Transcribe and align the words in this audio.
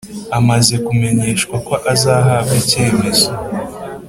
amaze 0.37 0.73
kumenyeshwa 0.85 1.55
ko 1.67 1.73
azahabwa 1.91 2.53
icyemezo, 2.61 3.27